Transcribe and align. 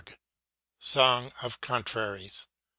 SONG 0.79 1.31
OF 1.43 1.61
CONTRARIES. 1.61 2.47